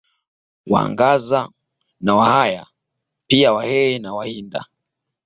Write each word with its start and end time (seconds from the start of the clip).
Wahangaza 0.71 1.49
na 1.99 2.15
Wahaya 2.15 2.65
pia 3.27 3.53
Wahehe 3.53 3.99
na 3.99 4.13
Wahinda 4.13 4.65